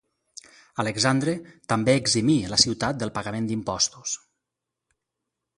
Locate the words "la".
2.55-2.61